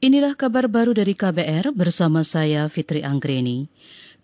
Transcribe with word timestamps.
Inilah 0.00 0.32
kabar 0.32 0.64
baru 0.64 0.96
dari 0.96 1.12
KBR 1.12 1.76
bersama 1.76 2.24
saya 2.24 2.64
Fitri 2.72 3.04
Anggreni. 3.04 3.68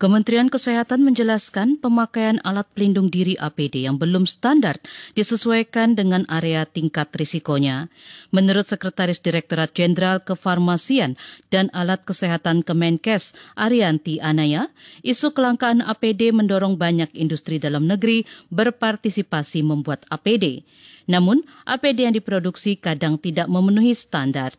Kementerian 0.00 0.48
Kesehatan 0.48 1.04
menjelaskan 1.04 1.76
pemakaian 1.76 2.40
alat 2.48 2.64
pelindung 2.72 3.12
diri 3.12 3.36
APD 3.36 3.84
yang 3.84 4.00
belum 4.00 4.24
standar 4.24 4.80
disesuaikan 5.12 5.92
dengan 5.92 6.24
area 6.32 6.64
tingkat 6.64 7.12
risikonya. 7.12 7.92
Menurut 8.32 8.64
Sekretaris 8.64 9.20
Direktorat 9.20 9.76
Jenderal 9.76 10.24
Kefarmasian 10.24 11.20
dan 11.52 11.68
Alat 11.76 12.08
Kesehatan 12.08 12.64
Kemenkes, 12.64 13.36
Arianti 13.52 14.16
Anaya, 14.24 14.72
isu 15.04 15.36
kelangkaan 15.36 15.84
APD 15.84 16.32
mendorong 16.32 16.80
banyak 16.80 17.12
industri 17.12 17.60
dalam 17.60 17.84
negeri 17.84 18.24
berpartisipasi 18.48 19.60
membuat 19.60 20.08
APD. 20.08 20.64
Namun, 21.04 21.44
APD 21.68 22.08
yang 22.08 22.16
diproduksi 22.16 22.80
kadang 22.80 23.20
tidak 23.20 23.52
memenuhi 23.52 23.92
standar. 23.92 24.56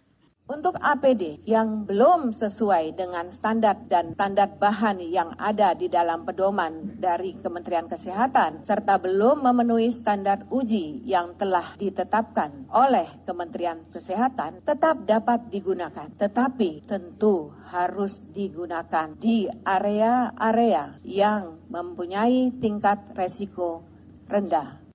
Untuk 0.48 0.80
APD 0.80 1.44
yang 1.44 1.84
belum 1.84 2.32
sesuai 2.32 2.96
dengan 2.96 3.28
standar 3.28 3.84
dan 3.92 4.16
standar 4.16 4.56
bahan 4.56 5.04
yang 5.04 5.36
ada 5.36 5.76
di 5.76 5.92
dalam 5.92 6.24
pedoman 6.24 6.96
dari 6.96 7.36
Kementerian 7.36 7.92
Kesehatan 7.92 8.64
serta 8.64 8.96
belum 8.96 9.44
memenuhi 9.44 9.92
standar 9.92 10.48
uji 10.48 11.04
yang 11.04 11.36
telah 11.36 11.76
ditetapkan 11.76 12.72
oleh 12.72 13.04
Kementerian 13.28 13.84
Kesehatan 13.92 14.64
tetap 14.64 15.04
dapat 15.04 15.52
digunakan. 15.52 16.08
Tetapi 16.16 16.88
tentu 16.88 17.52
harus 17.68 18.24
digunakan 18.32 19.20
di 19.20 19.52
area-area 19.52 21.04
yang 21.04 21.60
mempunyai 21.68 22.56
tingkat 22.56 23.04
resiko 23.20 23.84
rendah. 24.32 24.87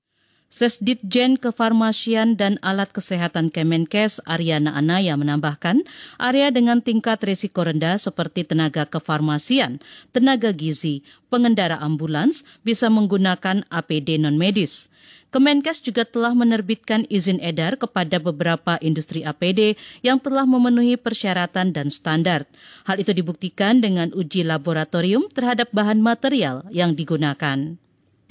Sesditjen 0.53 1.41
Kefarmasian 1.41 2.37
dan 2.37 2.61
Alat 2.61 2.93
Kesehatan 2.93 3.49
Kemenkes 3.49 4.21
Ariana 4.29 4.77
Anaya 4.77 5.17
menambahkan, 5.17 5.81
area 6.21 6.53
dengan 6.53 6.85
tingkat 6.85 7.25
risiko 7.25 7.65
rendah 7.65 7.97
seperti 7.97 8.45
tenaga 8.45 8.85
kefarmasian, 8.85 9.81
tenaga 10.13 10.53
gizi, 10.53 11.09
pengendara 11.33 11.81
ambulans 11.81 12.45
bisa 12.69 12.93
menggunakan 12.93 13.65
APD 13.73 14.21
non-medis. 14.21 14.93
Kemenkes 15.33 15.81
juga 15.81 16.05
telah 16.05 16.37
menerbitkan 16.37 17.09
izin 17.09 17.41
edar 17.41 17.81
kepada 17.81 18.21
beberapa 18.21 18.77
industri 18.85 19.25
APD 19.25 19.81
yang 20.05 20.21
telah 20.21 20.45
memenuhi 20.45 21.01
persyaratan 21.01 21.73
dan 21.73 21.89
standar. 21.89 22.45
Hal 22.85 23.01
itu 23.01 23.17
dibuktikan 23.17 23.81
dengan 23.81 24.13
uji 24.13 24.45
laboratorium 24.45 25.33
terhadap 25.33 25.73
bahan 25.73 26.05
material 26.05 26.69
yang 26.69 26.93
digunakan. 26.93 27.81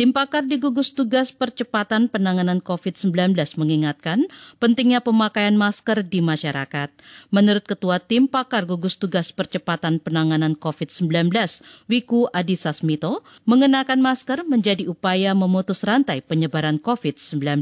Tim 0.02 0.18
pakar 0.18 0.50
di 0.50 0.58
gugus 0.58 0.98
tugas 0.98 1.30
percepatan 1.30 2.10
penanganan 2.10 2.58
COVID-19 2.58 3.38
mengingatkan 3.38 4.26
pentingnya 4.58 4.98
pemakaian 4.98 5.54
masker 5.54 6.02
di 6.02 6.26
masyarakat. 6.26 6.90
Menurut 7.30 7.62
Ketua 7.62 8.02
Tim 8.02 8.26
Pakar 8.26 8.66
Gugus 8.66 8.98
Tugas 8.98 9.30
Percepatan 9.30 10.02
Penanganan 10.02 10.58
COVID-19, 10.58 11.30
Wiku 11.86 12.26
Adhisa 12.34 12.74
Smito, 12.74 13.22
mengenakan 13.46 14.02
masker 14.02 14.42
menjadi 14.42 14.90
upaya 14.90 15.38
memutus 15.38 15.86
rantai 15.86 16.26
penyebaran 16.26 16.82
COVID-19. 16.82 17.62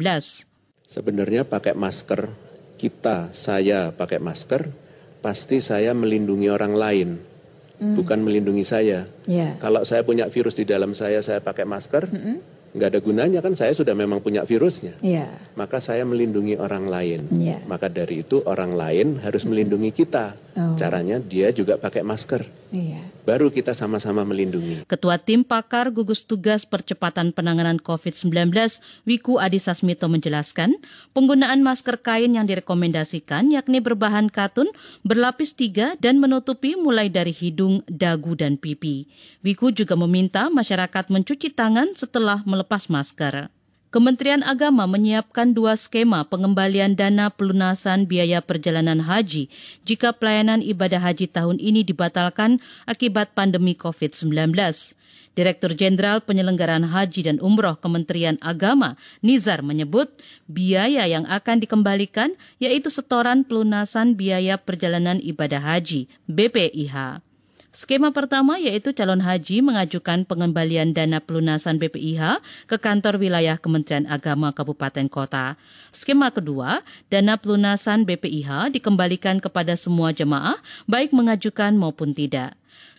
Sebenarnya 0.88 1.44
pakai 1.44 1.76
masker, 1.76 2.32
kita, 2.80 3.36
saya 3.36 3.92
pakai 3.92 4.24
masker, 4.24 4.72
pasti 5.20 5.60
saya 5.60 5.92
melindungi 5.92 6.48
orang 6.48 6.72
lain 6.72 7.20
mm. 7.80 7.96
bukan 7.96 8.20
melindungi 8.22 8.68
saya. 8.68 9.08
Yeah. 9.26 9.56
Kalau 9.58 9.88
saya 9.88 10.04
punya 10.04 10.28
virus 10.28 10.60
di 10.60 10.68
dalam 10.68 10.94
saya, 10.94 11.24
saya 11.24 11.40
pakai 11.40 11.64
masker, 11.64 12.12
mm 12.12 12.20
-hmm. 12.20 12.36
nggak 12.76 12.90
ada 12.94 13.00
gunanya 13.02 13.40
kan 13.42 13.58
saya 13.58 13.74
sudah 13.74 13.96
memang 13.98 14.20
punya 14.22 14.44
virusnya. 14.46 15.00
Yeah. 15.02 15.32
Maka 15.56 15.82
saya 15.82 16.04
melindungi 16.04 16.60
orang 16.60 16.86
lain. 16.92 17.32
Yeah. 17.40 17.64
Maka 17.66 17.90
dari 17.90 18.22
itu 18.28 18.44
orang 18.44 18.76
lain 18.76 19.18
harus 19.24 19.48
melindungi 19.48 19.96
kita. 19.96 20.36
Oh. 20.60 20.76
Caranya 20.76 21.24
dia 21.24 21.56
juga 21.56 21.80
pakai 21.80 22.04
masker. 22.04 22.44
Yeah. 22.76 23.00
Baru 23.24 23.48
kita 23.48 23.72
sama-sama 23.72 24.28
melindungi. 24.28 24.84
Ketua 24.84 25.16
Tim 25.16 25.48
Pakar 25.48 25.88
Gugus 25.96 26.28
Tugas 26.28 26.68
Percepatan 26.68 27.32
Penanganan 27.32 27.80
COVID-19, 27.80 28.52
Wiku 29.08 29.40
Adhisa 29.40 29.72
Smito 29.72 30.12
menjelaskan, 30.12 30.76
penggunaan 31.16 31.64
masker 31.64 32.04
kain 32.04 32.36
yang 32.36 32.44
direkomendasikan 32.44 33.48
yakni 33.56 33.80
berbahan 33.80 34.28
katun, 34.28 34.68
berlapis 35.08 35.56
tiga, 35.56 35.96
dan 36.04 36.20
menutupi 36.20 36.76
mulai 36.76 37.08
dari 37.08 37.32
hidung, 37.32 37.80
dagu, 37.88 38.36
dan 38.36 38.60
pipi. 38.60 39.08
Wiku 39.40 39.72
juga 39.72 39.96
meminta 39.96 40.52
masyarakat 40.52 41.08
mencuci 41.08 41.56
tangan 41.56 41.96
setelah 41.96 42.44
melepas 42.44 42.92
masker. 42.92 43.48
Kementerian 43.90 44.46
Agama 44.46 44.86
menyiapkan 44.86 45.58
dua 45.58 45.74
skema 45.74 46.22
pengembalian 46.22 46.94
dana 46.94 47.34
pelunasan 47.34 48.06
biaya 48.06 48.38
perjalanan 48.38 49.02
haji 49.02 49.50
jika 49.82 50.14
pelayanan 50.14 50.62
ibadah 50.62 51.02
haji 51.02 51.26
tahun 51.26 51.58
ini 51.58 51.82
dibatalkan 51.82 52.62
akibat 52.86 53.34
pandemi 53.34 53.74
COVID-19. 53.74 54.54
Direktur 55.34 55.74
Jenderal 55.74 56.22
Penyelenggaraan 56.22 56.86
Haji 56.86 57.34
dan 57.34 57.38
Umroh 57.42 57.82
Kementerian 57.82 58.38
Agama, 58.46 58.94
Nizar 59.26 59.66
menyebut 59.66 60.14
biaya 60.46 61.10
yang 61.10 61.26
akan 61.26 61.58
dikembalikan 61.58 62.38
yaitu 62.62 62.94
setoran 62.94 63.42
pelunasan 63.42 64.14
biaya 64.14 64.62
perjalanan 64.62 65.18
ibadah 65.18 65.66
haji, 65.66 66.06
BPIH. 66.30 67.26
Skema 67.80 68.12
pertama 68.12 68.60
yaitu 68.60 68.92
calon 68.92 69.24
haji 69.24 69.64
mengajukan 69.64 70.28
pengembalian 70.28 70.92
dana 70.92 71.24
pelunasan 71.24 71.80
BPIH 71.80 72.44
ke 72.68 72.76
kantor 72.76 73.16
wilayah 73.16 73.56
Kementerian 73.56 74.04
Agama 74.12 74.52
Kabupaten 74.52 75.08
Kota. 75.08 75.56
Skema 75.96 76.28
kedua, 76.28 76.84
dana 77.08 77.40
pelunasan 77.40 78.04
BPIH 78.04 78.76
dikembalikan 78.76 79.40
kepada 79.40 79.80
semua 79.80 80.12
jemaah 80.12 80.60
baik 80.92 81.16
mengajukan 81.16 81.72
maupun 81.80 82.12
tidak. 82.12 82.52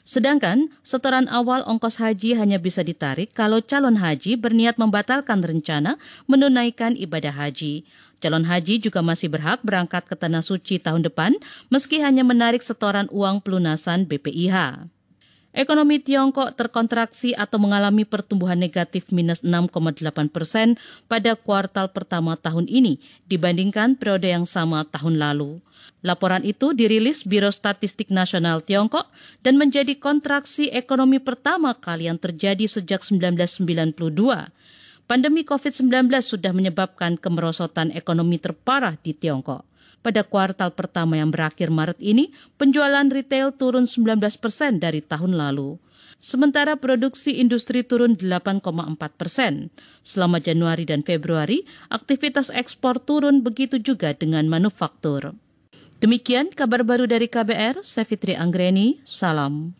Sedangkan 0.03 0.73
setoran 0.83 1.31
awal 1.31 1.63
ongkos 1.65 2.03
haji 2.03 2.35
hanya 2.35 2.59
bisa 2.59 2.83
ditarik 2.83 3.31
kalau 3.31 3.63
calon 3.63 4.01
haji 4.01 4.35
berniat 4.35 4.75
membatalkan 4.81 5.39
rencana 5.45 6.01
menunaikan 6.27 6.99
ibadah 6.99 7.33
haji. 7.33 7.87
Calon 8.21 8.45
haji 8.45 8.85
juga 8.85 9.01
masih 9.01 9.33
berhak 9.33 9.65
berangkat 9.65 10.05
ke 10.05 10.13
Tanah 10.13 10.45
Suci 10.45 10.77
tahun 10.77 11.09
depan 11.09 11.33
meski 11.73 12.05
hanya 12.05 12.21
menarik 12.21 12.61
setoran 12.61 13.09
uang 13.09 13.41
pelunasan 13.41 14.05
BPIH. 14.05 15.00
Ekonomi 15.51 15.99
Tiongkok 15.99 16.55
terkontraksi 16.55 17.35
atau 17.35 17.59
mengalami 17.59 18.07
pertumbuhan 18.07 18.55
negatif 18.55 19.11
minus 19.11 19.43
6,8 19.43 20.31
persen 20.31 20.79
pada 21.11 21.35
kuartal 21.35 21.91
pertama 21.91 22.39
tahun 22.39 22.71
ini 22.71 23.03
dibandingkan 23.27 23.99
periode 23.99 24.31
yang 24.31 24.47
sama 24.47 24.87
tahun 24.87 25.19
lalu. 25.19 25.59
Laporan 26.07 26.47
itu 26.47 26.71
dirilis 26.73 27.27
Biro 27.27 27.51
Statistik 27.51 28.09
Nasional 28.15 28.63
Tiongkok 28.63 29.11
dan 29.43 29.59
menjadi 29.59 29.99
kontraksi 29.99 30.71
ekonomi 30.71 31.19
pertama 31.19 31.75
kali 31.77 32.07
yang 32.07 32.17
terjadi 32.17 32.65
sejak 32.71 33.03
1992. 33.05 33.99
Pandemi 35.11 35.43
COVID-19 35.43 35.91
sudah 36.23 36.55
menyebabkan 36.55 37.19
kemerosotan 37.19 37.91
ekonomi 37.91 38.39
terparah 38.39 38.95
di 39.03 39.19
Tiongkok. 39.19 39.70
Pada 40.01 40.25
kuartal 40.25 40.73
pertama 40.73 41.19
yang 41.21 41.29
berakhir 41.29 41.69
Maret 41.69 42.01
ini, 42.01 42.33
penjualan 42.57 43.05
retail 43.11 43.53
turun 43.53 43.85
19 43.85 44.17
persen 44.41 44.81
dari 44.81 45.05
tahun 45.05 45.37
lalu. 45.37 45.77
Sementara 46.21 46.77
produksi 46.77 47.41
industri 47.41 47.81
turun 47.81 48.13
8,4 48.13 48.61
persen. 49.17 49.73
Selama 50.05 50.37
Januari 50.37 50.85
dan 50.85 51.01
Februari, 51.01 51.65
aktivitas 51.89 52.53
ekspor 52.53 53.01
turun 53.01 53.41
begitu 53.41 53.81
juga 53.81 54.13
dengan 54.13 54.45
manufaktur. 54.45 55.33
Demikian 56.01 56.53
kabar 56.53 56.85
baru 56.85 57.09
dari 57.09 57.29
KBR, 57.29 57.85
saya 57.85 58.05
Fitri 58.09 58.37
Anggreni, 58.37 59.01
salam. 59.05 59.80